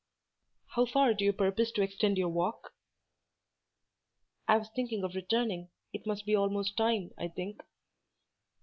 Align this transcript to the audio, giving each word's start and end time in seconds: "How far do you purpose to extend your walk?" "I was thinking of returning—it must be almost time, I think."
"How 0.73 0.87
far 0.87 1.13
do 1.13 1.23
you 1.23 1.31
purpose 1.31 1.71
to 1.73 1.83
extend 1.83 2.17
your 2.17 2.29
walk?" 2.29 2.73
"I 4.47 4.57
was 4.57 4.69
thinking 4.71 5.03
of 5.03 5.13
returning—it 5.13 6.07
must 6.07 6.25
be 6.25 6.33
almost 6.35 6.75
time, 6.75 7.11
I 7.19 7.27
think." 7.27 7.61